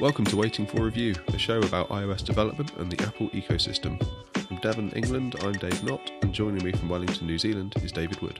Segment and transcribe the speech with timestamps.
[0.00, 3.98] Welcome to Waiting for Review, a show about iOS development and the Apple ecosystem.
[4.46, 8.20] From Devon, England, I'm Dave Knott, and joining me from Wellington, New Zealand is David
[8.20, 8.38] Wood.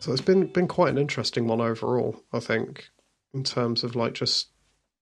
[0.00, 2.88] So it's been been quite an interesting one overall, I think,
[3.32, 4.48] in terms of like just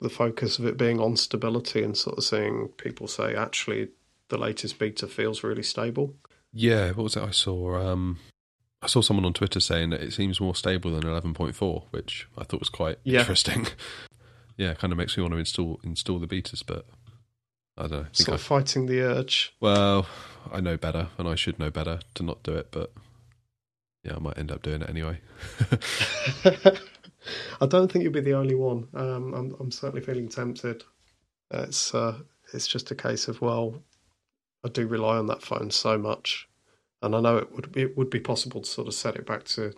[0.01, 3.89] the focus of it being on stability and sort of seeing people say actually
[4.29, 6.15] the latest beta feels really stable.
[6.53, 7.77] Yeah, what was it I saw?
[7.81, 8.19] Um,
[8.83, 12.45] I saw someone on Twitter saying that it seems more stable than 11.4, which I
[12.45, 13.21] thought was quite Yeah.
[13.21, 13.67] interesting.
[14.57, 16.87] yeah, kind of makes me want to install install the betas, but
[17.77, 18.01] I don't know.
[18.01, 19.55] I Sort I, of fighting the urge.
[19.61, 20.07] well,
[20.53, 22.93] I know better, and I should know better to not do it, but
[24.05, 25.21] yeah, I might end up doing it anyway.
[27.61, 28.89] I don't think you'll be the only one.
[28.95, 30.83] Um, I'm I'm certainly feeling tempted.
[31.51, 32.19] It's uh,
[32.53, 33.83] it's just a case of well,
[34.65, 36.49] I do rely on that phone so much,
[37.01, 39.45] and I know it would it would be possible to sort of set it back
[39.45, 39.73] to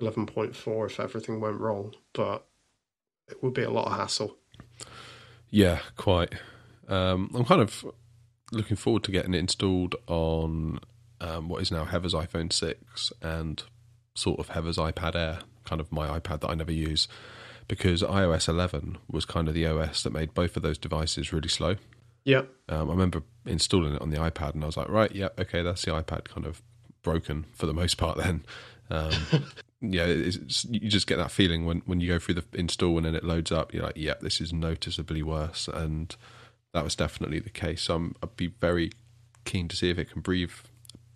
[0.00, 2.44] 11.4 if everything went wrong, but
[3.32, 4.36] it would be a lot of hassle.
[5.50, 6.32] Yeah, quite.
[6.88, 7.84] Um, I'm kind of
[8.52, 10.78] looking forward to getting it installed on
[11.20, 13.62] um, what is now Heather's iPhone 6 and
[14.14, 17.08] sort of Heather's iPad Air, kind of my iPad that I never use,
[17.68, 21.48] because iOS 11 was kind of the OS that made both of those devices really
[21.48, 21.76] slow.
[22.24, 25.28] Yeah, Um, I remember installing it on the iPad and I was like, right, yeah,
[25.38, 26.62] okay, that's the iPad kind of
[27.02, 28.44] broken for the most part then.
[28.90, 29.12] Um,
[29.82, 33.14] yeah, you just get that feeling when, when you go through the install and then
[33.16, 35.68] it loads up, you're like, yeah, this is noticeably worse.
[35.68, 36.14] And
[36.72, 37.82] that was definitely the case.
[37.82, 38.92] So I'm, I'd be very
[39.44, 40.52] keen to see if it can breathe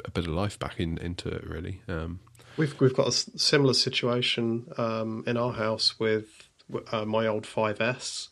[0.05, 1.81] a bit of life back in, into it, really.
[1.89, 2.20] Um,
[2.56, 6.48] we've we've got a similar situation um, in our house with
[6.91, 8.28] uh, my old 5S,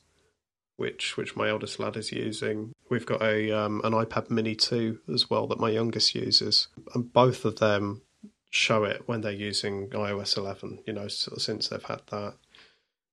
[0.77, 2.73] which which my eldest lad is using.
[2.91, 7.13] We've got a um, an iPad Mini 2 as well that my youngest uses, and
[7.13, 8.03] both of them
[8.55, 10.79] show it when they're using iOS 11.
[10.87, 12.35] You know, sort of since they've had that,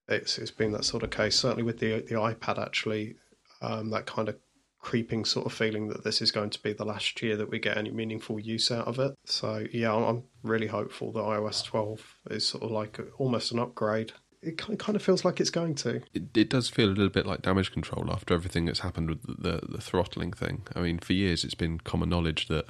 [0.07, 1.35] it's it's been that sort of case.
[1.37, 3.15] Certainly with the the iPad, actually,
[3.61, 4.37] um, that kind of
[4.79, 7.59] creeping sort of feeling that this is going to be the last year that we
[7.59, 9.13] get any meaningful use out of it.
[9.25, 14.11] So yeah, I'm- really hopeful that iOS 12 is sort of like almost an upgrade.
[14.41, 16.01] It kind kind of feels like it's going to.
[16.15, 19.21] it, it does feel a little bit like damage control after everything that's happened with
[19.21, 20.63] the, the, the throttling thing.
[20.75, 22.65] I mean, for years it's been common knowledge that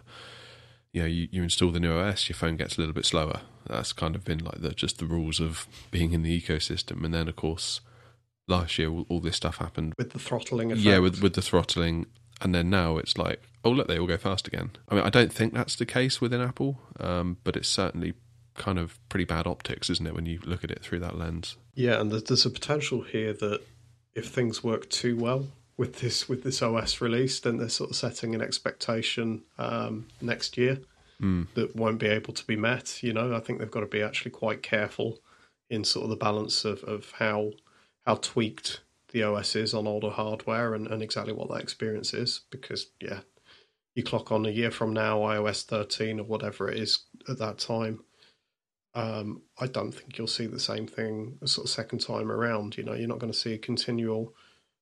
[0.94, 3.42] you know you, you install the new OS, your phone gets a little bit slower.
[3.68, 7.06] That's kind of been like the, just the rules of being in the ecosystem.
[7.06, 7.82] And then of course
[8.48, 9.94] last year all, all this stuff happened.
[9.98, 10.86] with the throttling effect.
[10.86, 12.08] Yeah, with with the throttling,
[12.42, 14.72] and then now it's like oh look, they all go fast again.
[14.90, 18.14] I mean, I don't think that's the case within Apple, um, but it's certainly
[18.56, 21.56] kind of pretty bad optics, isn't it, when you look at it through that lens?
[21.74, 23.62] yeah, and there's, there's a potential here that
[24.14, 25.46] if things work too well
[25.82, 30.56] with this with this OS release, then they're sort of setting an expectation um, next
[30.56, 30.78] year
[31.20, 31.44] Hmm.
[31.56, 33.02] that won't be able to be met.
[33.02, 35.20] You know, I think they've got to be actually quite careful
[35.72, 37.54] in sort of the balance of, of how
[38.06, 38.82] how tweaked
[39.12, 42.42] the OS is on older hardware and, and exactly what that experience is.
[42.52, 43.22] Because yeah,
[43.96, 47.58] you clock on a year from now, iOS 13 or whatever it is at that
[47.58, 48.04] time.
[48.94, 52.78] Um, I don't think you'll see the same thing a sort of second time around.
[52.78, 54.36] You know, you're not going to see a continual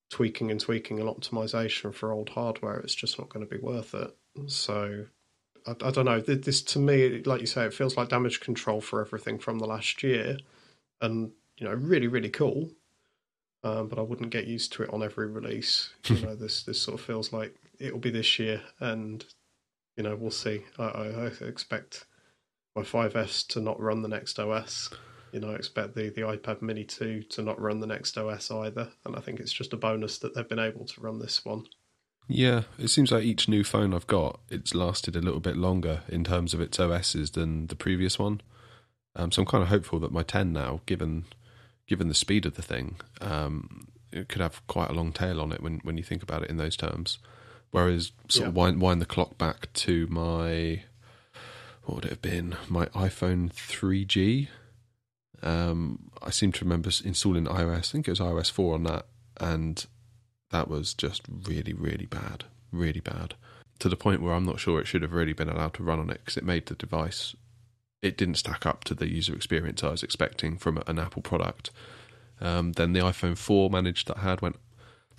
[0.10, 2.80] tweaking and tweaking and optimization for old hardware.
[2.80, 4.16] It's just not going to be worth it.
[4.48, 5.06] So
[5.66, 6.20] I, I don't know.
[6.22, 9.68] This to me, like you say, it feels like damage control for everything from the
[9.68, 10.38] last year,
[11.02, 12.72] and you know, really, really cool.
[13.62, 15.90] Um, but I wouldn't get used to it on every release.
[16.06, 19.26] You know, this this sort of feels like it'll be this year, and
[19.98, 20.64] you know, we'll see.
[20.78, 22.06] I, I, I expect
[22.76, 24.90] my 5S to not run the next OS.
[25.32, 28.52] You know, I expect the, the iPad Mini 2 to not run the next OS
[28.52, 28.90] either.
[29.06, 31.66] And I think it's just a bonus that they've been able to run this one.
[32.28, 36.02] Yeah, it seems like each new phone I've got, it's lasted a little bit longer
[36.08, 38.42] in terms of its OSs than the previous one.
[39.16, 41.26] Um, so I'm kind of hopeful that my 10 now, given
[41.88, 45.52] given the speed of the thing, um, it could have quite a long tail on
[45.52, 47.18] it when, when you think about it in those terms.
[47.72, 50.84] Whereas sort of wind, wind the clock back to my
[51.90, 52.56] what would it have been?
[52.68, 54.48] My iPhone 3G.
[55.42, 57.78] Um, I seem to remember installing iOS.
[57.78, 59.06] I think it was iOS 4 on that,
[59.40, 59.86] and
[60.52, 63.36] that was just really, really bad, really bad.
[63.80, 66.00] To the point where I'm not sure it should have really been allowed to run
[66.00, 67.36] on it because it made the device.
[68.02, 71.72] It didn't stack up to the user experience I was expecting from an Apple product.
[72.42, 74.58] Um, then the iPhone 4 managed that had went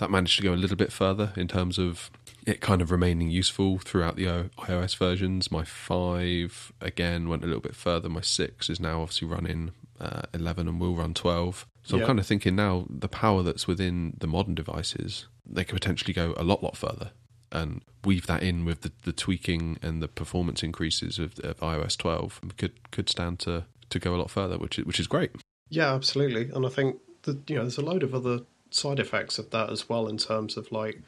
[0.00, 2.10] that managed to go a little bit further in terms of
[2.46, 5.52] it kind of remaining useful throughout the iOS versions.
[5.52, 8.08] My 5 again went a little bit further.
[8.08, 11.66] My 6 is now obviously running uh, 11 and will run 12.
[11.82, 15.74] So I'm kind of thinking now the power that's within the modern devices, they could
[15.80, 17.10] potentially go a lot, lot further
[17.52, 21.96] and weave that in with the, the tweaking and the performance increases of, of iOS
[21.96, 25.32] 12 could could stand to, to go a lot further, which is, which is great.
[25.68, 26.50] Yeah, absolutely.
[26.54, 29.70] And I think that you know there's a load of other side effects of that
[29.70, 31.02] as well in terms of like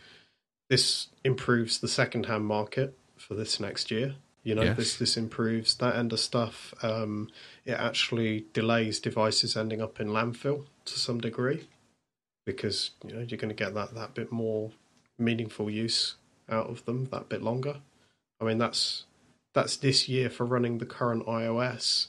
[0.68, 4.14] this improves the second-hand market for this next year.
[4.42, 4.76] You know, Yes.
[4.76, 6.74] this this improves that end of stuff.
[6.82, 7.30] Um,
[7.64, 11.68] it actually delays devices ending up in landfill to some degree
[12.44, 14.72] because you know you're going to get that that bit more
[15.18, 16.16] meaningful use
[16.48, 17.76] out of them that bit longer.
[18.40, 19.04] I mean, that's
[19.54, 22.08] that's this year for running the current iOS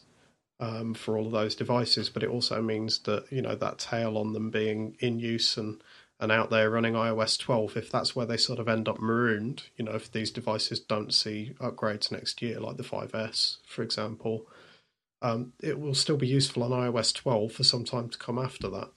[0.59, 4.17] um, for all of those devices, but it also means that you know that tail
[4.17, 5.83] on them being in use and
[6.19, 9.63] and out there running iOS 12, if that's where they sort of end up marooned,
[9.75, 14.47] you know, if these devices don't see upgrades next year, like the 5S, for example,
[15.21, 18.69] um, it will still be useful on iOS 12 for some time to come after
[18.69, 18.89] that.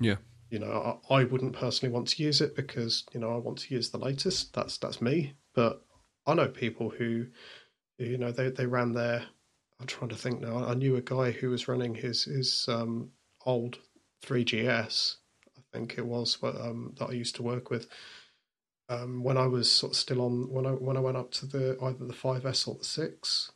[0.00, 0.16] Yeah.
[0.50, 3.58] You know, I, I wouldn't personally want to use it because you know I want
[3.58, 4.54] to use the latest.
[4.54, 5.34] That's that's me.
[5.54, 5.82] But
[6.24, 7.26] I know people who,
[7.98, 9.24] you know, they they ran their.
[9.80, 10.64] I'm trying to think now.
[10.64, 13.10] I knew a guy who was running his his um,
[13.44, 13.78] old
[14.24, 15.16] 3GS.
[15.76, 17.86] Think it was um, that I used to work with.
[18.88, 21.46] Um, when I was sort of still on when I when I went up to
[21.46, 23.52] the either the 5S or the six,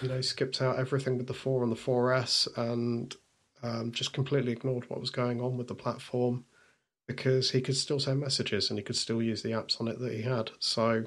[0.00, 3.14] you know, skipped out everything with the four and the 4S and
[3.62, 6.46] um, just completely ignored what was going on with the platform
[7.06, 9.98] because he could still send messages and he could still use the apps on it
[9.98, 10.52] that he had.
[10.58, 11.06] So, you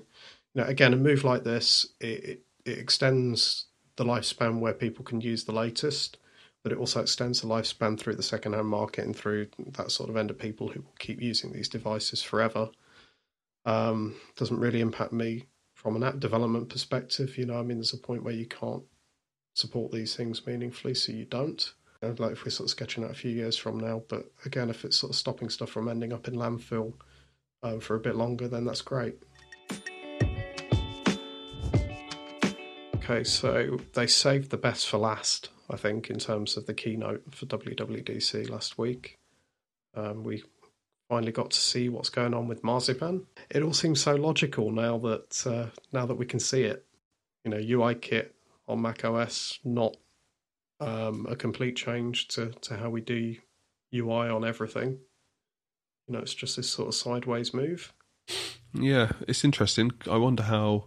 [0.53, 3.65] know, again, a move like this it, it, it extends
[3.95, 6.17] the lifespan where people can use the latest,
[6.63, 10.17] but it also extends the lifespan through the second-hand market and through that sort of
[10.17, 12.69] end of people who will keep using these devices forever.
[13.65, 17.37] Um, doesn't really impact me from an app development perspective.
[17.37, 18.83] You know, I mean, there's a point where you can't
[19.55, 21.73] support these things meaningfully, so you don't.
[22.01, 24.31] You know, like if we're sort of sketching out a few years from now, but
[24.45, 26.93] again, if it's sort of stopping stuff from ending up in landfill
[27.63, 29.15] uh, for a bit longer, then that's great.
[32.95, 37.23] Okay, so they saved the best for last, I think, in terms of the keynote
[37.33, 39.19] for WWDC last week.
[39.95, 40.43] Um, we
[41.09, 43.25] finally got to see what's going on with Marzipan.
[43.49, 46.85] It all seems so logical now that uh, now that we can see it.
[47.43, 48.35] You know, UI kit
[48.67, 49.97] on Mac OS, not
[50.79, 53.35] um, a complete change to, to how we do
[53.93, 54.99] UI on everything.
[56.07, 57.93] You know, it's just this sort of sideways move.
[58.73, 59.91] Yeah, it's interesting.
[60.09, 60.85] I wonder how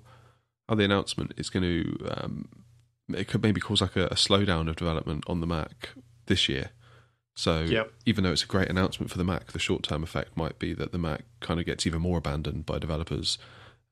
[0.69, 2.61] how the announcement is going to um,
[3.14, 5.90] it could maybe cause like a, a slowdown of development on the Mac
[6.26, 6.70] this year.
[7.34, 7.92] So Yep.
[8.04, 10.74] even though it's a great announcement for the Mac, the short term effect might be
[10.74, 13.38] that the Mac kind of gets even more abandoned by developers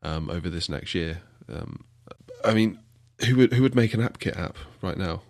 [0.03, 1.23] um, over this next year.
[1.49, 1.85] Um,
[2.45, 2.79] I mean,
[3.27, 5.23] who would who would make an AppKit app right now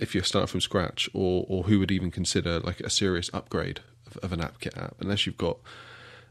[0.00, 3.80] if you're starting from scratch, or or who would even consider like a serious upgrade
[4.06, 5.58] of, of an AppKit app unless you've got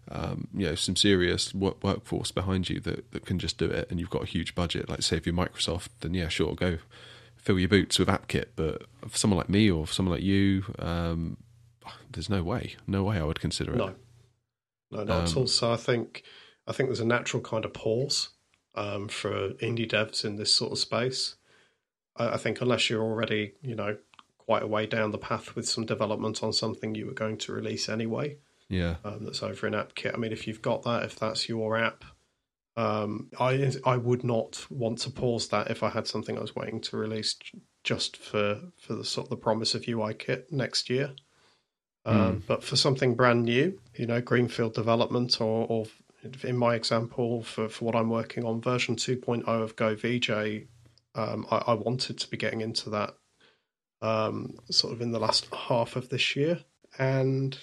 [0.10, 3.88] um, you know some serious work, workforce behind you that, that can just do it,
[3.90, 4.90] and you've got a huge budget.
[4.90, 6.78] Like say if you're Microsoft, then yeah, sure, go
[7.36, 8.48] fill your boots with AppKit.
[8.56, 11.38] But for someone like me or for someone like you, um,
[12.12, 13.78] there's no way, no way I would consider it.
[13.78, 13.96] No,
[14.92, 15.48] no, not at Um, all.
[15.48, 16.24] So I think
[16.68, 18.30] I think there's a natural kind of pause
[18.76, 21.36] um, for indie devs in this sort of space.
[22.16, 23.98] I, I think unless you're already, you know,
[24.38, 27.52] quite a way down the path with some development on something you were going to
[27.54, 28.38] release anyway,
[28.70, 30.14] Yeah, um, that's over in AppKit.
[30.14, 32.04] I mean, if you've got that, if that's your app,
[32.76, 36.56] um, I I would not want to pause that if I had something I was
[36.56, 37.36] waiting to release
[37.84, 41.14] just for for the sort of the promise of UI kit next year.
[42.06, 45.86] Um, But for something brand new, you know, greenfield development, or, or
[46.44, 50.68] in my example, for, for what I'm working on, version 2.0 of Go VJ,
[51.16, 53.16] um, I, I wanted to be getting into that
[54.02, 56.64] um, sort of in the last half of this year,
[56.98, 57.58] and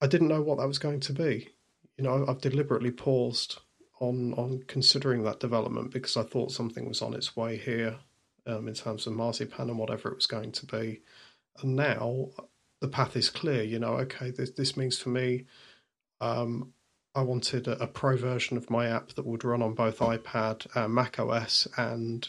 [0.00, 1.48] I didn't know what that was going to be.
[1.96, 3.58] You know, I've deliberately paused
[4.00, 7.96] on on considering that development because I thought something was on its way here
[8.46, 11.02] um, in terms of marzipan and whatever it was going to be.
[11.62, 12.30] And now
[12.80, 13.62] the path is clear.
[13.62, 15.44] You know, okay, this this means for me,
[16.20, 16.72] um,
[17.14, 20.66] I wanted a, a pro version of my app that would run on both iPad
[20.74, 22.28] and Mac OS, and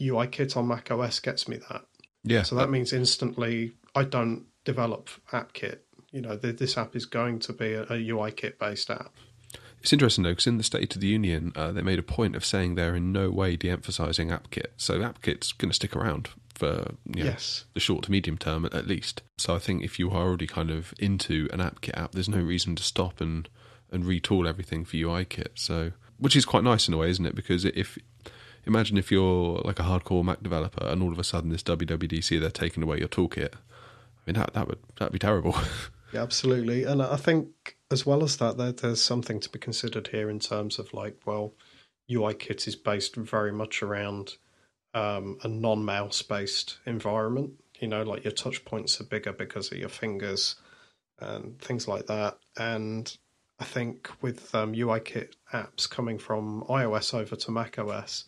[0.00, 1.84] UIKit on Mac OS gets me that.
[2.24, 2.42] yeah.
[2.42, 5.78] So that means instantly I don't develop AppKit.
[6.12, 9.12] You know, th- this app is going to be a, a UIKit based app.
[9.80, 12.34] It's interesting though, because in the State of the Union, uh, they made a point
[12.34, 14.68] of saying they're in no way de-emphasizing AppKit.
[14.76, 17.64] So AppKit's going to stick around for you know, Yes.
[17.74, 19.22] the short to medium term at, at least.
[19.36, 22.40] So I think if you are already kind of into an AppKit app, there's no
[22.40, 23.48] reason to stop and
[23.90, 25.50] and retool everything for UIKit.
[25.54, 27.34] So which is quite nice in a way, isn't it?
[27.36, 27.96] Because if
[28.66, 32.40] imagine if you're like a hardcore Mac developer and all of a sudden this WWDC
[32.40, 33.54] they're taking away your toolkit.
[33.54, 35.54] I mean that that would that'd be terrible.
[36.12, 36.84] Yeah, absolutely.
[36.84, 40.40] And I think as well as that, there, there's something to be considered here in
[40.40, 41.54] terms of like, well,
[42.10, 44.36] UIKit is based very much around
[44.94, 47.52] um, a non-mouse based environment.
[47.80, 50.56] You know, like your touch points are bigger because of your fingers.
[51.20, 52.38] and things like that.
[52.56, 53.16] And
[53.58, 58.24] I think with um, UIKit apps coming from iOS over to macOS,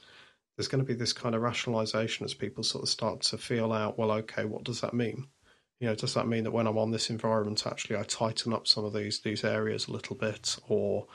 [0.57, 3.73] there's going to be this kind of rationalization as people sort of start to feel
[3.73, 5.29] out, well, okay, what does that mean?
[5.81, 8.69] You know, does that mean that when I'm on this environment, actually, I tighten up
[8.69, 11.07] some of these these areas a little bit, or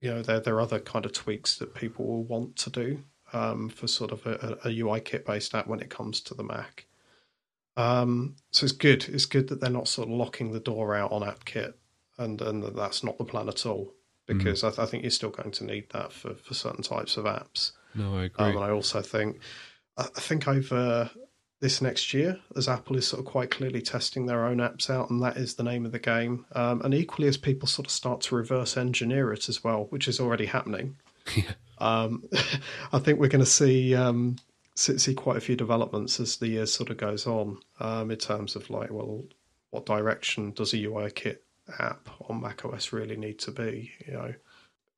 [0.00, 3.04] you know, there there are other kind of tweaks that people will want to do
[3.32, 6.42] um, for sort of a, a UI kit based app when it comes to the
[6.42, 6.86] Mac.
[7.76, 9.08] Um, so it's good.
[9.08, 11.74] It's good that they're not sort of locking the door out on AppKit,
[12.18, 13.94] and and that's not the plan at all.
[14.28, 14.38] Mm.
[14.38, 14.68] Because mm.
[14.68, 17.24] I, th- I, think you're still going to need that for, for certain types of
[17.24, 17.72] apps.
[17.94, 18.44] No, I agree.
[18.44, 19.40] Um, and I also think
[19.96, 21.10] I think over
[21.60, 25.10] this next year, as Apple is sort of quite clearly testing their own apps out,
[25.10, 26.46] and that is the name of the game.
[26.52, 30.08] Um, and equally, as people sort of start to reverse engineer it as well, which
[30.08, 30.96] is already happening.
[31.78, 32.24] um,
[32.92, 34.36] I think we're going to see um,
[34.74, 38.56] see quite a few developments as the year sort of goes on um, in terms
[38.56, 39.24] of like, well,
[39.70, 41.44] what direction does a UI kit
[41.78, 43.92] app on macOS really need to be?
[44.06, 44.34] You know,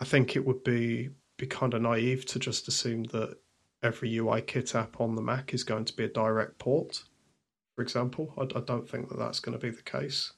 [0.00, 3.36] I think it would be be kind of naive to just assume that
[3.82, 7.02] every UI kit app on the Mac is going to be a direct port.
[7.74, 10.32] For example, I, I don't think that that's going to be the case.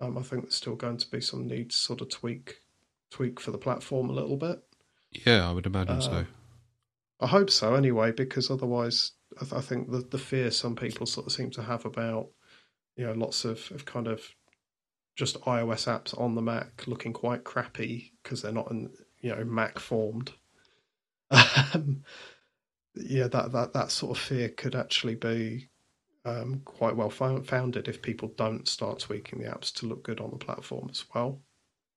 [0.00, 2.56] Um, I think there's still going to be some need to sort of tweak
[3.10, 4.62] tweak for the platform a little bit.
[5.24, 6.26] Yeah, I would imagine uh, so.
[7.20, 11.06] I hope so anyway, because otherwise, I, th- I, think the the fear some people
[11.06, 12.28] sort of seem to have about
[12.96, 14.22] you know lots of, of kind of
[15.16, 19.44] just iOS apps on the Mac looking quite crappy because they're not in, you know
[19.44, 20.32] Mac formed.
[21.74, 22.04] Um,
[22.96, 25.68] yeah, that that that sort of fear could actually be
[26.24, 30.30] um, quite well founded if people don't start tweaking the apps to look good on
[30.30, 31.40] the platform as well.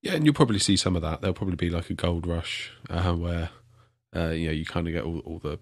[0.01, 1.21] Yeah, and you'll probably see some of that.
[1.21, 3.49] There'll probably be like a gold rush uh, where
[4.15, 5.59] uh, you know you kind of get all, all the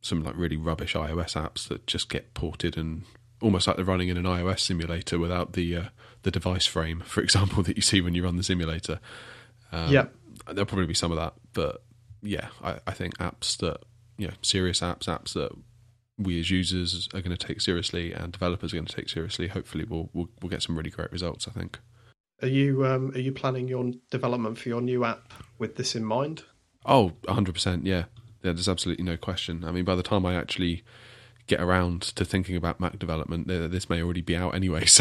[0.00, 3.04] some like really rubbish iOS apps that just get ported and
[3.42, 5.84] almost like they're running in an iOS simulator without the uh,
[6.22, 9.00] the device frame, for example, that you see when you run the simulator.
[9.72, 10.06] Um, yeah,
[10.46, 11.82] there'll probably be some of that, but
[12.22, 13.78] yeah, I, I think apps that
[14.20, 15.50] you know serious apps, apps that
[16.18, 19.48] we as users are going to take seriously and developers are going to take seriously.
[19.48, 21.48] Hopefully, we'll we'll, we'll get some really great results.
[21.48, 21.78] I think.
[22.42, 26.04] Are you um, are you planning your development for your new app with this in
[26.04, 26.44] mind?
[26.86, 27.82] Oh, 100%.
[27.84, 28.04] Yeah.
[28.42, 29.64] Yeah, there's absolutely no question.
[29.64, 30.82] I mean, by the time I actually
[31.46, 34.86] get around to thinking about Mac development, this may already be out anyway.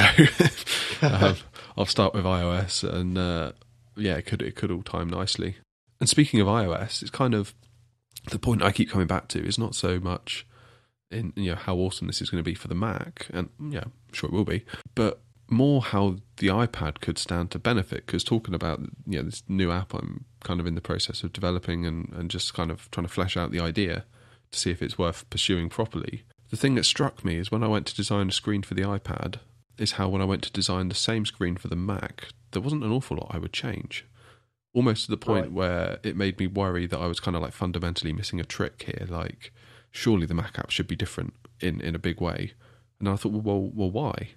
[0.99, 1.38] So um,
[1.77, 3.53] I'll start with iOS, and uh,
[3.95, 5.55] yeah, it could it could all time nicely.
[6.01, 7.55] And speaking of iOS, it's kind of
[8.29, 10.45] the point I keep coming back to is not so much
[11.11, 13.85] in you know how awesome this is going to be for the Mac, and yeah,
[14.11, 18.05] sure it will be, but more how the iPad could stand to benefit.
[18.05, 21.33] Because talking about you know this new app, I'm kind of in the process of
[21.33, 24.05] developing and, and just kind of trying to flesh out the idea
[24.51, 26.23] to see if it's worth pursuing properly.
[26.49, 28.81] The thing that struck me is when I went to design a screen for the
[28.81, 29.35] iPad,
[29.77, 32.83] is how when I went to design the same screen for the Mac, there wasn't
[32.83, 34.05] an awful lot I would change.
[34.73, 35.51] Almost to the point right.
[35.51, 38.83] where it made me worry that I was kind of like fundamentally missing a trick
[38.83, 39.07] here.
[39.09, 39.51] Like,
[39.91, 42.53] surely the Mac app should be different in, in a big way.
[42.99, 44.29] And I thought, well, well, well, why?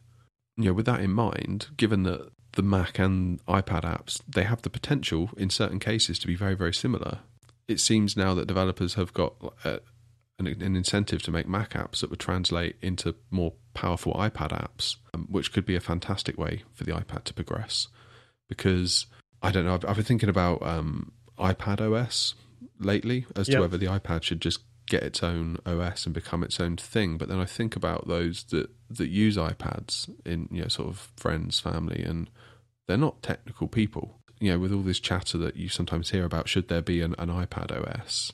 [0.57, 4.63] You know, with that in mind, given that the Mac and iPad apps, they have
[4.63, 7.21] the potential in certain cases to be very, very similar.
[7.69, 9.35] It seems now that developers have got
[9.65, 9.81] a,
[10.39, 14.97] an, an, incentive to make Mac apps that would translate into more powerful iPad apps,
[15.15, 17.89] um, which could be a fantastic way for the iPad to progress.
[18.49, 19.07] Because
[19.43, 22.35] I don't know, I've, I've been thinking about um, iPad OS
[22.79, 23.57] lately as yep.
[23.57, 27.17] to whether the iPad should just get its own OS and become its own thing.
[27.17, 31.11] But then I think about those that that use iPads in you know sort of
[31.17, 32.31] friends, family, and
[32.87, 34.19] they're not technical people.
[34.39, 37.15] You know, with all this chatter that you sometimes hear about, should there be an,
[37.17, 38.33] an iPad OS?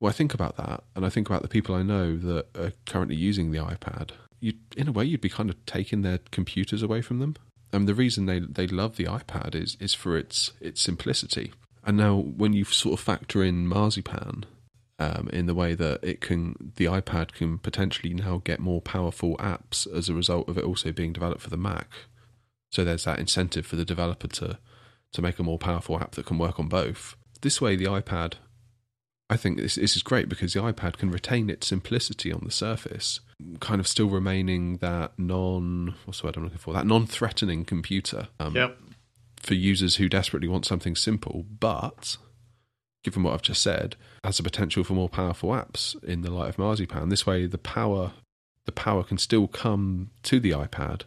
[0.00, 2.72] Well, I think about that, and I think about the people I know that are
[2.86, 4.10] currently using the iPad.
[4.40, 7.36] You, in a way, you'd be kind of taking their computers away from them.
[7.72, 11.52] And the reason they they love the iPad is is for its its simplicity.
[11.84, 14.44] And now, when you sort of factor in Marzipan,
[14.98, 19.36] um, in the way that it can the iPad can potentially now get more powerful
[19.38, 21.88] apps as a result of it also being developed for the Mac.
[22.70, 24.58] So there's that incentive for the developer to
[25.12, 27.16] to make a more powerful app that can work on both.
[27.42, 28.34] This way, the iPad,
[29.32, 32.50] I think this, this is great because the iPad can retain its simplicity on the
[32.50, 33.20] surface,
[33.60, 38.28] kind of still remaining that non what's the word I'm looking for that non-threatening computer.
[38.38, 38.78] Um, yep.
[39.38, 42.18] For users who desperately want something simple, but
[43.02, 46.50] given what I've just said, has the potential for more powerful apps in the light
[46.50, 47.08] of Marzipan.
[47.08, 48.12] This way, the power
[48.66, 51.04] the power can still come to the iPad,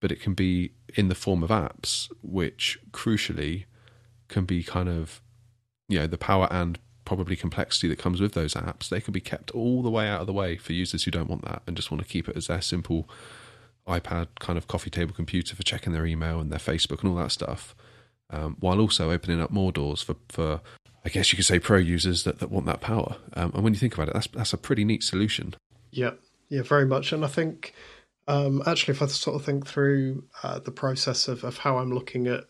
[0.00, 3.66] but it can be in the form of apps, which crucially
[4.28, 5.20] can be kind of
[5.90, 6.78] you know the power and
[7.14, 8.88] probably complexity that comes with those apps.
[8.88, 11.28] They can be kept all the way out of the way for users who don't
[11.28, 13.06] want that and just want to keep it as their simple
[13.86, 17.16] iPad kind of coffee table computer for checking their email and their Facebook and all
[17.16, 17.74] that stuff,
[18.30, 20.62] um, while also opening up more doors for, for
[21.04, 23.16] I guess you could say pro users that, that want that power.
[23.34, 25.54] Um, and when you think about it, that's that's a pretty neat solution.
[25.90, 26.12] Yeah,
[26.48, 27.12] yeah, very much.
[27.12, 27.74] And I think
[28.26, 31.92] um, actually, if I sort of think through uh, the process of, of how I'm
[31.92, 32.44] looking at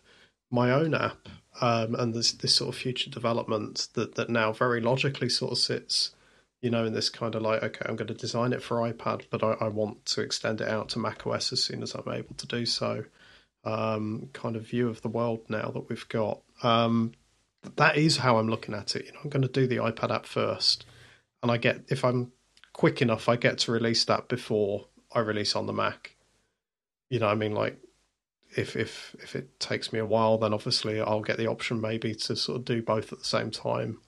[0.52, 1.28] my own app
[1.60, 5.58] um, and this this sort of future development that that now very logically sort of
[5.58, 6.14] sits,
[6.60, 9.24] you know, in this kind of like, okay, I'm going to design it for iPad,
[9.30, 12.34] but I, I want to extend it out to macOS as soon as I'm able
[12.36, 13.04] to do so.
[13.64, 16.40] Um, kind of view of the world now that we've got.
[16.64, 17.12] Um,
[17.76, 19.06] that is how I'm looking at it.
[19.06, 20.84] You know, I'm going to do the iPad app first,
[21.42, 22.32] and I get if I'm
[22.72, 26.16] quick enough, I get to release that before I release on the Mac.
[27.10, 27.78] You know, I mean, like
[28.56, 32.14] if if if it takes me a while, then obviously I'll get the option maybe
[32.14, 33.98] to sort of do both at the same time.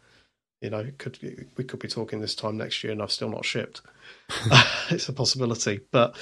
[0.60, 1.18] You know, could
[1.56, 3.82] we could be talking this time next year and I've still not shipped.
[4.90, 6.16] it's a possibility, but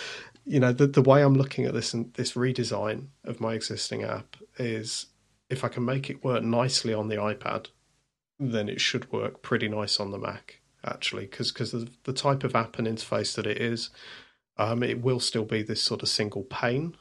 [0.44, 4.02] you know, the the way I'm looking at this and this redesign of my existing
[4.02, 5.06] app is
[5.50, 7.66] if I can make it work nicely on the iPad,
[8.38, 12.44] then it should work pretty nice on the Mac actually, because because the, the type
[12.44, 13.90] of app and interface that it is,
[14.58, 16.96] um, it will still be this sort of single pane.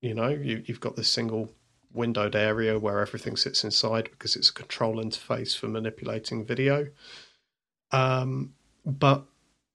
[0.00, 1.50] You know, you, you've got this single
[1.92, 6.88] windowed area where everything sits inside because it's a control interface for manipulating video.
[7.90, 9.24] Um, but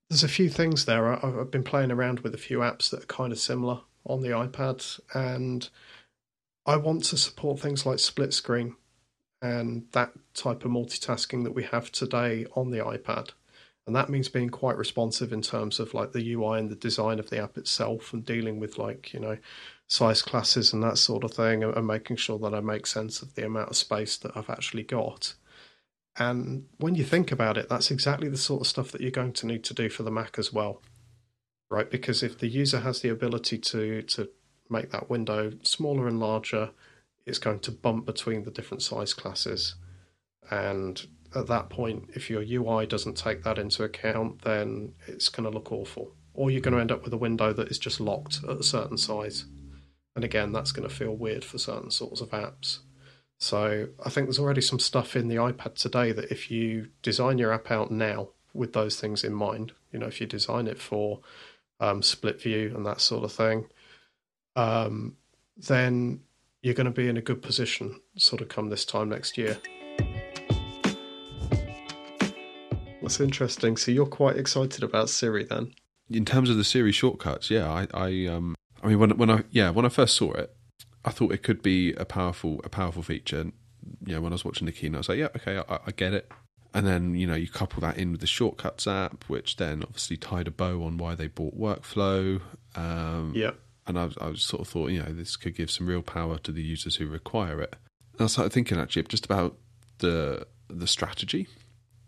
[0.10, 1.14] there's a few things there.
[1.14, 4.22] I, I've been playing around with a few apps that are kind of similar on
[4.22, 5.70] the iPad, and
[6.66, 8.76] I want to support things like split screen
[9.42, 13.30] and that type of multitasking that we have today on the iPad.
[13.88, 17.20] And that means being quite responsive in terms of like the UI and the design
[17.20, 19.38] of the app itself and dealing with like, you know,
[19.88, 23.34] size classes and that sort of thing and, making sure that I make sense of
[23.36, 25.34] the amount of space that I've actually got.
[26.18, 29.34] And when you think about it, that's exactly the sort of stuff that you're going
[29.34, 30.82] to need to do for the Mac as well.
[31.70, 31.90] Right?
[31.90, 34.30] Because if the user has the ability to to
[34.70, 36.72] make that window smaller and larger,
[37.26, 39.76] it's going to bump between the different size classes.
[40.50, 45.50] And at that point, if your UI doesn't take that into account, then it's going
[45.50, 46.12] to look awful.
[46.34, 48.64] Or you're going to end up with a window that is just locked at a
[48.64, 49.46] certain size.
[50.16, 52.80] And again, that's going to feel weird for certain sorts of apps.
[53.40, 57.38] So I think there's already some stuff in the iPad today that if you design
[57.38, 60.80] your app out now with those things in mind, you know, if you design it
[60.80, 61.22] for
[61.80, 63.68] um, split view and that sort of thing,
[64.56, 65.16] um,
[65.58, 66.22] then
[66.62, 69.58] you're going to be in a good position sort of come this time next year.
[73.12, 73.76] That's interesting.
[73.76, 75.74] So you're quite excited about Siri then?
[76.10, 79.44] In terms of the Siri shortcuts, yeah, I, I, um, I mean, when when I
[79.52, 80.56] yeah when I first saw it,
[81.04, 83.52] I thought it could be a powerful a powerful feature.
[84.06, 85.92] You know, when I was watching the keynote, I was like, yeah, okay, I, I
[85.92, 86.32] get it.
[86.74, 90.16] And then you know you couple that in with the shortcuts app, which then obviously
[90.16, 92.40] tied a bow on why they bought workflow.
[92.76, 93.52] Um, yeah.
[93.88, 96.52] And I, I sort of thought, you know, this could give some real power to
[96.54, 97.76] the users who require it.
[98.14, 99.58] And I started thinking actually just about
[99.98, 101.50] the the strategy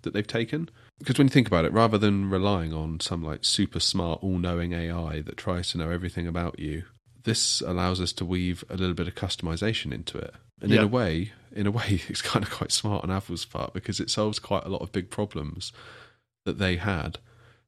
[0.04, 0.70] that they've taken.
[1.04, 4.38] Because when you think about it, rather than relying on some like super smart, all
[4.38, 6.84] knowing AI that tries to know everything about you,
[7.26, 10.34] this allows us to weave a little bit of customization into it.
[10.62, 10.78] And yeah.
[10.78, 14.00] in a way, in a way, it's kind of quite smart on Apple's part because
[14.00, 15.74] it solves quite a lot of big problems
[16.46, 17.18] that they had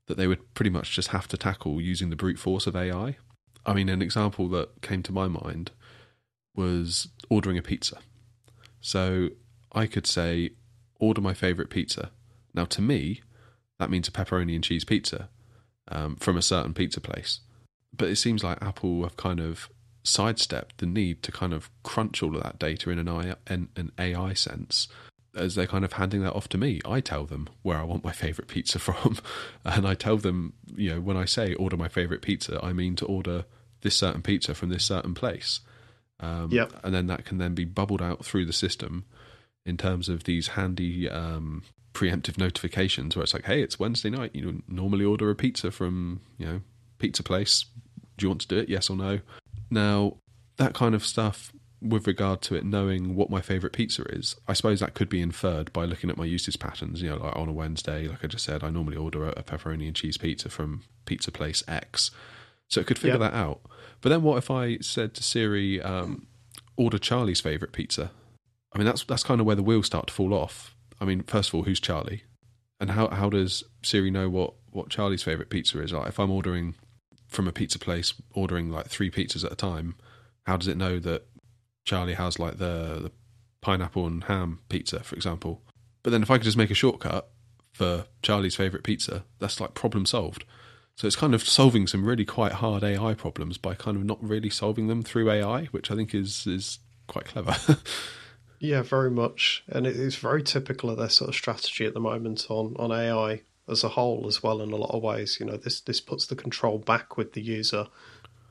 [0.07, 3.17] that they would pretty much just have to tackle using the brute force of AI.
[3.65, 5.71] I mean, an example that came to my mind
[6.55, 7.97] was ordering a pizza.
[8.79, 9.29] So
[9.73, 10.51] I could say,
[10.99, 12.11] order my favorite pizza.
[12.55, 13.21] Now, to me,
[13.79, 15.29] that means a pepperoni and cheese pizza
[15.89, 17.41] um, from a certain pizza place.
[17.95, 19.69] But it seems like Apple have kind of
[20.03, 23.69] sidestepped the need to kind of crunch all of that data in an AI, in
[23.75, 24.87] an AI sense
[25.35, 26.79] as they're kind of handing that off to me.
[26.85, 29.17] I tell them where I want my favorite pizza from,
[29.63, 32.95] and I tell them, you know, when I say order my favorite pizza, I mean
[32.97, 33.45] to order
[33.81, 35.59] this certain pizza from this certain place.
[36.19, 36.71] Um, yep.
[36.83, 39.05] And then that can then be bubbled out through the system
[39.65, 41.63] in terms of these handy um,
[41.95, 44.31] preemptive notifications where it's like, hey, it's Wednesday night.
[44.35, 46.61] You normally order a pizza from, you know,
[46.99, 47.65] pizza place.
[48.17, 48.69] Do you want to do it?
[48.69, 49.21] Yes or no?
[49.71, 50.17] Now,
[50.57, 54.53] that kind of stuff with regard to it knowing what my favorite pizza is, I
[54.53, 57.01] suppose that could be inferred by looking at my usage patterns.
[57.01, 59.87] You know, like on a Wednesday, like I just said, I normally order a pepperoni
[59.87, 62.11] and cheese pizza from pizza place X.
[62.67, 63.31] So it could figure yep.
[63.31, 63.61] that out.
[64.01, 66.27] But then what if I said to Siri, um,
[66.77, 68.11] order Charlie's favorite pizza?
[68.73, 71.23] I mean, that's that's kind of where the wheels start to fall off I mean,
[71.23, 72.23] first of all, who's Charlie?
[72.79, 75.93] And how how does Siri know what, what Charlie's favourite pizza is?
[75.93, 76.75] Like if I'm ordering
[77.27, 79.95] from a pizza place, ordering like three pizzas at a time,
[80.43, 81.25] how does it know that
[81.85, 83.11] Charlie has like the, the
[83.61, 85.61] pineapple and ham pizza, for example?
[86.03, 87.29] But then if I could just make a shortcut
[87.73, 90.45] for Charlie's favourite pizza, that's like problem solved.
[90.95, 94.23] So it's kind of solving some really quite hard AI problems by kind of not
[94.23, 97.55] really solving them through AI, which I think is is quite clever.
[98.59, 101.99] yeah, very much, and it is very typical of their sort of strategy at the
[101.99, 104.61] moment on on AI as a whole as well.
[104.61, 107.41] In a lot of ways, you know, this this puts the control back with the
[107.41, 107.87] user,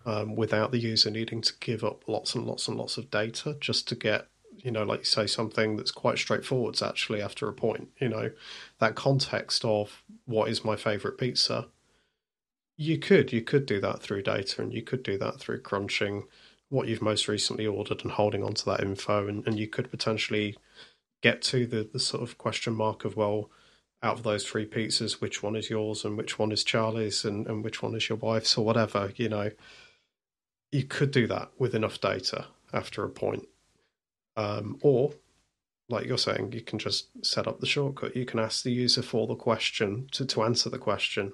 [0.07, 3.57] um, without the user needing to give up lots and lots and lots of data
[3.61, 4.29] just to get
[4.65, 8.31] you know, like you say, something that's quite straightforward actually after a point, you know,
[8.79, 11.67] that context of what is my favorite pizza.
[12.77, 16.25] You could, you could do that through data and you could do that through crunching
[16.69, 19.29] what you've most recently ordered and holding on to that info.
[19.29, 20.57] And, and you could potentially
[21.23, 23.51] get to the, the sort of question mark of, well,
[24.03, 27.47] out of those three pizzas, which one is yours and which one is Charlie's and,
[27.47, 29.51] and which one is your wife's or whatever, you know,
[30.71, 33.49] you could do that with enough data after a point.
[34.37, 35.15] Um, or,
[35.89, 38.17] like you're saying, you can just set up the shortcut.
[38.17, 41.33] You can ask the user for the question to, to answer the question.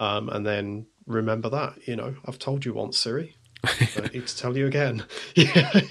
[0.00, 3.36] Um, and then remember that, you know, I've told you once, Siri.
[3.64, 5.04] I need to tell you again.
[5.34, 5.80] yeah.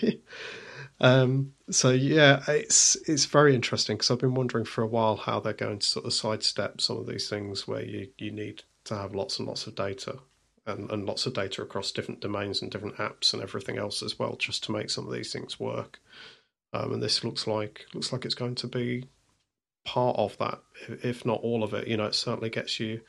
[1.01, 5.39] Um, so yeah, it's it's very interesting because I've been wondering for a while how
[5.39, 8.95] they're going to sort of sidestep some of these things where you, you need to
[8.95, 10.19] have lots and lots of data
[10.67, 14.19] and, and lots of data across different domains and different apps and everything else as
[14.19, 15.99] well, just to make some of these things work.
[16.71, 19.05] Um, and this looks like looks like it's going to be
[19.83, 20.59] part of that,
[21.03, 21.87] if not all of it.
[21.87, 23.01] You know, it certainly gets you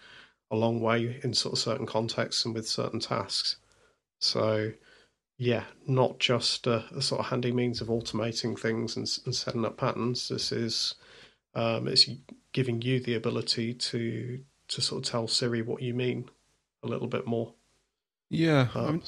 [0.51, 3.57] a long way in sort of certain contexts and with certain tasks.
[4.23, 4.73] So
[5.37, 9.65] yeah, not just a, a, sort of handy means of automating things and, and setting
[9.65, 10.29] up patterns.
[10.29, 10.95] This is
[11.55, 12.09] um, it's
[12.53, 16.31] giving you the ability to to sort of tell Siri what you mean
[16.83, 17.55] a little bit more.
[18.31, 19.03] Yeah, um,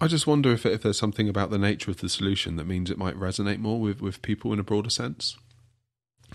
[0.00, 2.90] I just wonder if if there's something about the nature of the solution that means
[2.90, 5.36] it might resonate more with with people in a broader sense.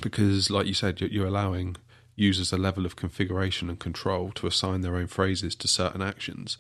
[0.01, 1.75] Because, like you said, you're, you're allowing
[2.15, 6.58] users a level of configuration and control to assign their own phrases to certain actions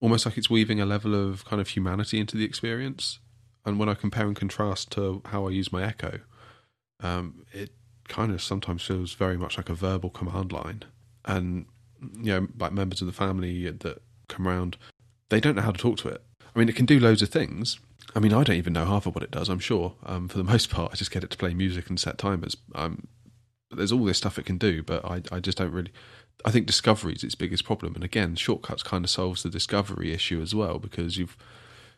[0.00, 3.18] almost like it's weaving a level of kind of humanity into the experience.
[3.64, 6.20] And when I compare and contrast to how I use my Echo,
[7.00, 7.70] um, it
[8.08, 10.84] kind of sometimes feels very much like a verbal command line.
[11.24, 11.66] And
[12.00, 14.76] you know, like members of the family that come around,
[15.28, 16.22] they don't know how to talk to it.
[16.54, 17.78] I mean, it can do loads of things.
[18.14, 19.48] I mean, I don't even know half of what it does.
[19.48, 19.94] I'm sure.
[20.04, 22.56] Um, for the most part, I just get it to play music and set timers.
[22.74, 23.06] Um,
[23.70, 25.92] there's all this stuff it can do, but I, I just don't really.
[26.44, 27.94] I think discovery is its biggest problem.
[27.94, 31.36] And again, shortcuts kind of solves the discovery issue as well because you've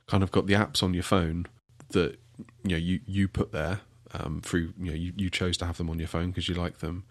[0.07, 1.46] kind of got the apps on your phone
[1.90, 2.18] that
[2.64, 3.81] you know you you put there
[4.14, 6.55] um, through you know you, you chose to have them on your phone because you
[6.55, 7.05] like them,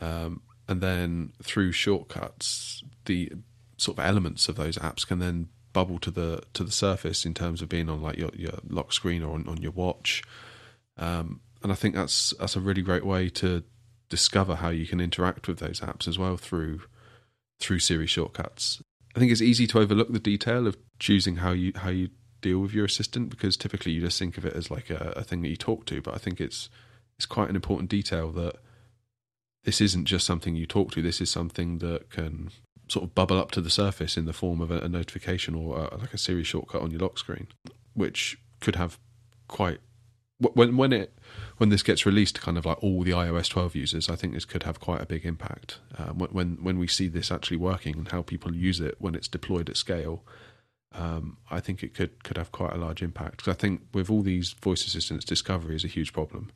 [0.00, 3.32] um, and then through shortcuts, the
[3.76, 7.34] sort of elements of those apps can then bubble to the to the surface in
[7.34, 10.22] terms of being on like your your lock screen or on, on your watch.
[10.98, 13.62] Um, and I think that's that's a really great way to
[14.08, 16.82] discover how you can interact with those apps as well through
[17.58, 18.82] through Siri shortcuts.
[19.14, 22.10] I think it's easy to overlook the detail of choosing how you how you
[22.42, 25.24] deal with your assistant because typically you just think of it as like a, a
[25.24, 26.02] thing that you talk to.
[26.02, 26.68] But I think it's
[27.16, 28.56] it's quite an important detail that
[29.64, 31.02] this isn't just something you talk to.
[31.02, 32.50] This is something that can
[32.88, 35.78] sort of bubble up to the surface in the form of a, a notification or
[35.78, 37.48] a, like a Siri shortcut on your lock screen,
[37.94, 38.98] which could have
[39.48, 39.80] quite
[40.38, 41.16] when when it
[41.56, 44.34] when this gets released to kind of like all the iOS 12 users, I think
[44.34, 45.78] this could have quite a big impact.
[45.96, 49.28] Um, when when we see this actually working and how people use it when it's
[49.28, 50.24] deployed at scale,
[50.92, 53.38] um, I think it could could have quite a large impact.
[53.38, 56.52] Because I think with all these voice assistants, discovery is a huge problem.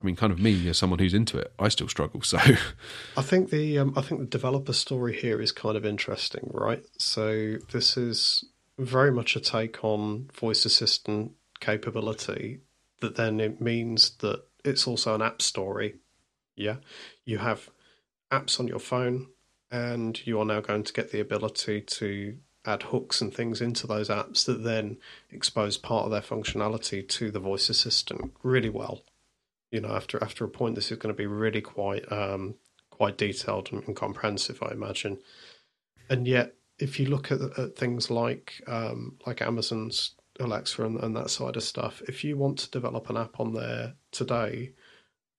[0.00, 2.20] I mean, kind of me as someone who's into it, I still struggle.
[2.22, 2.38] So,
[3.16, 6.84] I think the um, I think the developer story here is kind of interesting, right?
[6.98, 8.44] So this is
[8.78, 12.60] very much a take on voice assistant capability
[13.04, 15.96] that then it means that it's also an app story.
[16.56, 16.76] Yeah,
[17.24, 17.70] you have
[18.30, 19.28] apps on your phone,
[19.70, 23.86] and you are now going to get the ability to add hooks and things into
[23.86, 24.96] those apps that then
[25.30, 29.02] expose part of their functionality to the voice assistant really well.
[29.70, 32.54] You know, after after a point, this is going to be really quite um,
[32.90, 35.18] quite detailed and, and comprehensive, I imagine.
[36.08, 41.16] And yet, if you look at, at things like um, like Amazon's Alexa and, and
[41.16, 44.72] that side of stuff, if you want to develop an app on there today,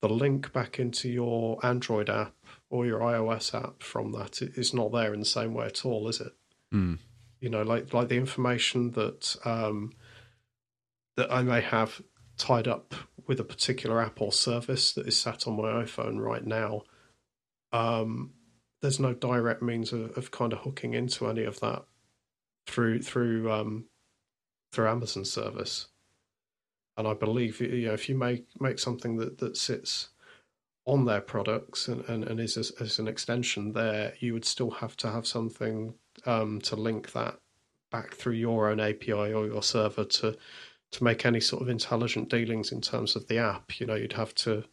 [0.01, 2.35] the link back into your Android app
[2.69, 6.07] or your iOS app from that is not there in the same way at all,
[6.07, 6.33] is it?
[6.73, 6.99] Mm.
[7.39, 9.93] You know, like like the information that um,
[11.15, 12.01] that I may have
[12.37, 12.93] tied up
[13.27, 16.83] with a particular app or service that is sat on my iPhone right now.
[17.71, 18.33] Um,
[18.81, 21.83] there's no direct means of, of, kind of hooking into any of that
[22.67, 23.85] through through um,
[24.75, 25.87] through Amazon service.
[26.97, 30.09] And I believe you know if you make make something that that sits
[30.85, 34.69] on their products and, and, and is as, as an extension there, you would still
[34.69, 35.95] have to have something
[36.27, 37.39] um, to link that
[37.91, 40.37] back through your own API or your server to
[40.91, 43.79] to make any sort of intelligent dealings in terms of the app.
[43.79, 44.63] You know, you'd have to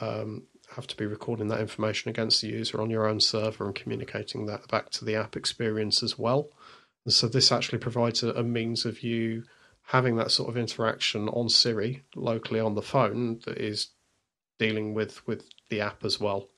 [0.00, 0.44] um,
[0.76, 4.46] have to be recording that information against the user on your own server and communicating
[4.46, 6.50] that back to the app experience as well.
[7.04, 9.44] And so this actually provides a, a means of you
[9.82, 13.88] having that sort of interaction on Siri locally on the phone that is
[14.58, 16.48] dealing with with the app as well.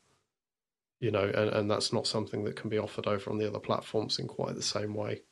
[1.01, 3.59] You know, and, and that's not something that can be offered over on the other
[3.59, 5.23] platforms in quite the same way.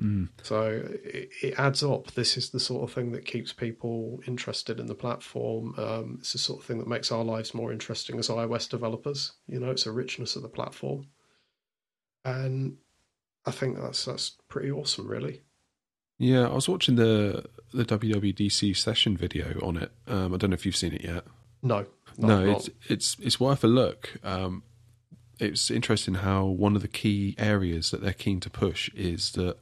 [0.00, 0.28] Mm.
[0.42, 2.12] So it, it, adds up.
[2.12, 5.74] This is the sort of thing that keeps people interested in the platform.
[5.78, 9.32] Um, it's the sort of thing that makes our lives more interesting as iOS developers.
[9.46, 11.06] You know, it's a richness of the platform,
[12.26, 12.76] and
[13.46, 15.42] I think that's that's pretty awesome, really.
[16.18, 19.92] Yeah, I was watching the the WWDC session video on it.
[20.06, 21.24] Um, I don't know if you've seen it yet.
[21.62, 21.86] No,
[22.18, 24.16] no, it's it's it's worth a look.
[24.24, 24.62] Um,
[25.38, 29.58] it's interesting how one of the key areas that they're keen to push is that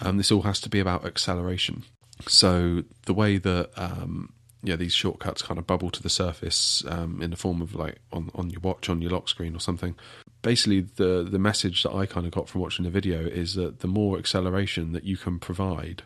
[0.00, 1.84] um, this all has to be about acceleration.
[2.26, 7.22] So the way that um, yeah these shortcuts kind of bubble to the surface um,
[7.22, 9.94] in the form of like on on your watch on your lock screen or something.
[10.42, 13.80] Basically, the the message that I kind of got from watching the video is that
[13.80, 16.02] the more acceleration that you can provide,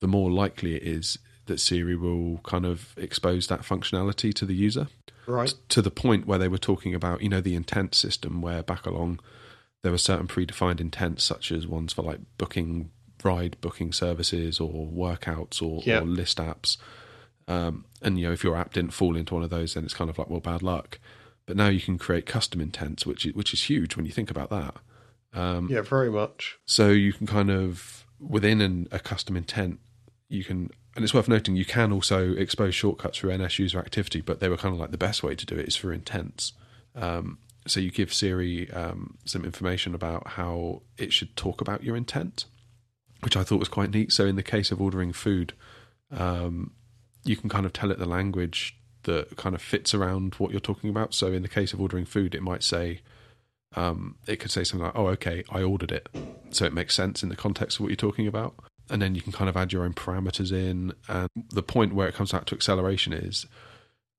[0.00, 4.54] the more likely it is that Siri will kind of expose that functionality to the
[4.54, 4.88] user.
[5.26, 5.54] Right.
[5.70, 8.86] To the point where they were talking about, you know, the intent system, where back
[8.86, 9.20] along
[9.82, 12.90] there were certain predefined intents, such as ones for like booking
[13.24, 16.76] ride booking services or workouts or, or list apps.
[17.48, 19.94] Um, and you know, if your app didn't fall into one of those, then it's
[19.94, 20.98] kind of like well, bad luck.
[21.46, 24.30] But now you can create custom intents, which is, which is huge when you think
[24.30, 24.76] about that.
[25.34, 26.58] Um, yeah, very much.
[26.64, 29.80] So you can kind of within an, a custom intent,
[30.28, 34.20] you can, and it's worth noting, you can also expose shortcuts through NS user activity,
[34.20, 36.52] but they were kind of like the best way to do it is for intents.
[36.94, 41.96] Um, so you give Siri um, some information about how it should talk about your
[41.96, 42.46] intent
[43.22, 44.12] which I thought was quite neat.
[44.12, 45.52] So in the case of ordering food,
[46.10, 46.72] um,
[47.24, 50.60] you can kind of tell it the language that kind of fits around what you're
[50.60, 51.14] talking about.
[51.14, 53.00] So in the case of ordering food, it might say,
[53.74, 56.08] um, it could say something like, "Oh, okay, I ordered it,"
[56.50, 58.54] so it makes sense in the context of what you're talking about.
[58.90, 60.92] And then you can kind of add your own parameters in.
[61.08, 63.46] And the point where it comes out to acceleration is,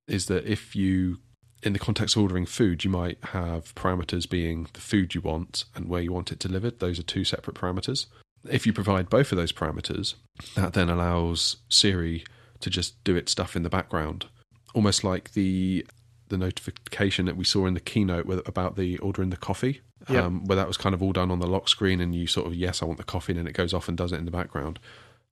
[0.08, 1.20] is that if you
[1.64, 5.66] in the context of ordering food, you might have parameters being the food you want
[5.76, 6.80] and where you want it delivered.
[6.80, 8.06] Those are two separate parameters.
[8.50, 10.16] If you provide both of those parameters,
[10.56, 12.26] that then allows Siri
[12.60, 14.26] to just do its stuff in the background,
[14.74, 15.86] almost like the
[16.30, 20.24] the notification that we saw in the keynote with, about the ordering the coffee, yep.
[20.24, 22.48] um, where that was kind of all done on the lock screen, and you sort
[22.48, 24.26] of yes, I want the coffee, and then it goes off and does it in
[24.26, 24.80] the background.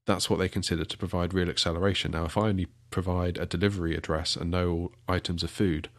[0.06, 2.12] That's what they consider to provide real acceleration.
[2.12, 5.89] Now, if I only provide a delivery address and no items of food,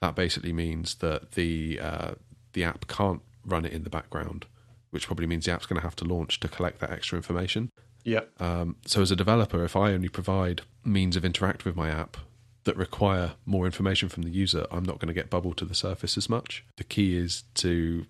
[0.00, 2.10] that basically means that the uh,
[2.52, 4.46] the app can't run it in the background
[4.90, 7.70] which probably means the app's going to have to launch to collect that extra information.
[8.04, 8.20] Yeah.
[8.40, 12.16] Um, so as a developer, if I only provide means of interacting with my app
[12.68, 15.74] that require more information from the user, I'm not going to get bubbled to the
[15.74, 16.64] surface as much.
[16.76, 18.04] The key is to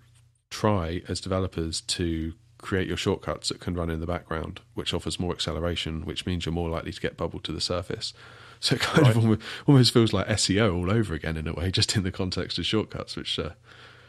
[0.51, 5.21] try as developers to create your shortcuts that can run in the background, which offers
[5.21, 8.12] more acceleration, which means you're more likely to get bubbled to the surface.
[8.61, 9.14] So it kind right.
[9.14, 12.59] of almost, feels like SEO all over again in a way, just in the context
[12.59, 13.51] of shortcuts, which uh,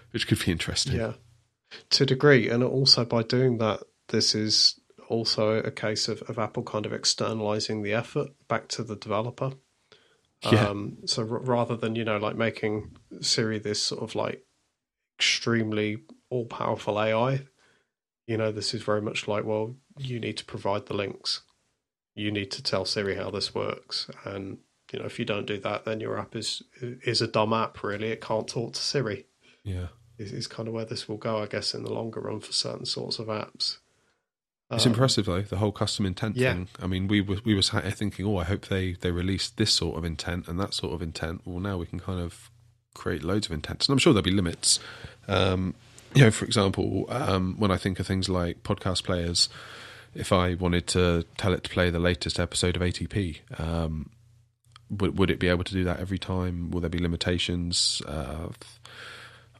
[0.09, 0.95] which could be interesting.
[0.95, 1.13] Yeah,
[1.91, 6.39] to a degree, and also by doing that, this is also a case of, of
[6.39, 9.51] Apple kind of externalizing the effort back to the developer.
[10.43, 10.67] Yeah.
[10.67, 14.43] Um, so r- rather than you know like making Siri this sort of like
[15.17, 17.41] extremely all powerful AI,
[18.25, 21.41] you know this is very much like well you need to provide the links,
[22.15, 24.59] you need to tell Siri how this works, and
[24.93, 27.83] you know if you don't do that, then your app is is a dumb app.
[27.83, 29.25] Really, it can't talk to Siri.
[29.63, 29.87] Yeah
[30.19, 32.51] is, is kind of where this will go, I guess, in the longer run for
[32.51, 33.77] certain sorts of apps.
[34.71, 36.53] It's um, impressive though the whole custom intent yeah.
[36.53, 36.67] thing.
[36.81, 39.49] I mean, we were we were sat here thinking, oh, I hope they they release
[39.49, 41.41] this sort of intent and that sort of intent.
[41.45, 42.51] Well, now we can kind of
[42.93, 44.79] create loads of intents, and I'm sure there'll be limits.
[45.27, 45.73] Um,
[46.13, 49.49] you know, for example, um, when I think of things like podcast players,
[50.13, 54.11] if I wanted to tell it to play the latest episode of ATP, um,
[54.89, 56.69] would would it be able to do that every time?
[56.69, 58.03] Will there be limitations?
[58.07, 58.49] Uh,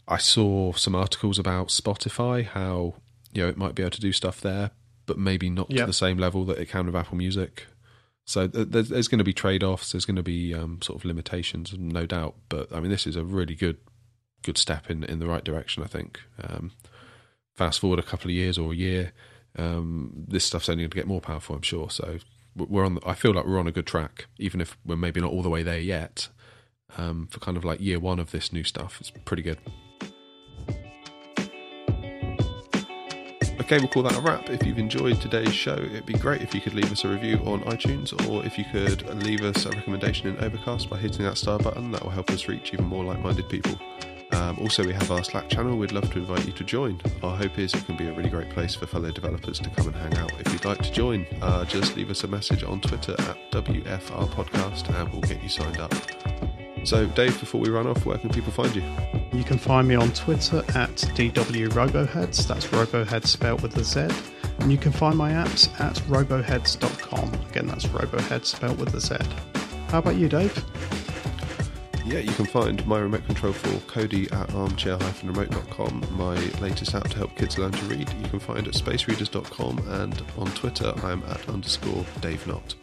[0.08, 2.96] I saw some articles about Spotify, how
[3.34, 4.72] you know it might be able to do stuff there,
[5.10, 5.80] but maybe not yep.
[5.80, 7.66] to the same level that it can with Apple Music.
[8.26, 9.92] So there's, there's going to be trade offs.
[9.92, 12.36] There's going to be um, sort of limitations, no doubt.
[12.48, 13.78] But I mean, this is a really good
[14.44, 15.84] good step in in the right direction.
[15.84, 16.20] I think.
[16.40, 16.72] Um,
[17.56, 19.14] fast forward a couple of years or a year,
[19.58, 21.56] um, this stuff's only going to get more powerful.
[21.56, 21.90] I'm sure.
[21.90, 22.20] So
[22.56, 23.00] we're on.
[23.04, 25.50] I feel like we're on a good track, even if we're maybe not all the
[25.50, 26.30] way there yet.
[26.98, 28.98] um, for kind of like year one of this new stuff.
[29.00, 29.60] It's pretty good.
[33.62, 34.50] Okay, we'll call that a wrap.
[34.50, 37.38] If you've enjoyed today's show, it'd be great if you could leave us a review
[37.46, 41.38] on iTunes or if you could leave us a recommendation in Overcast by hitting that
[41.38, 41.92] star button.
[41.92, 43.78] That will help us reach even more like minded people.
[44.32, 45.78] Um, also, we have our Slack channel.
[45.78, 47.02] We'd love to invite you to join.
[47.22, 49.88] Our hope is it can be a really great place for fellow developers to come
[49.88, 50.32] and hang out.
[50.40, 54.30] If you'd like to join, uh, just leave us a message on Twitter at WFR
[54.30, 55.94] Podcast and we'll get you signed up.
[56.86, 59.19] So, Dave, before we run off, where can people find you?
[59.32, 62.48] You can find me on Twitter at DWRoboheadz.
[62.48, 64.08] That's Roboheadz spelled with a Z.
[64.60, 67.34] And you can find my apps at roboheadz.com.
[67.50, 69.18] Again, that's Roboheadz spelled with a Z.
[69.90, 70.64] How about you, Dave?
[72.06, 77.18] Yeah, you can find my remote control for Kodi at armchair-remote.com, my latest app to
[77.18, 78.12] help kids learn to read.
[78.22, 82.74] You can find at spacereaders.com, and on Twitter, I'm at underscore Dave Knott.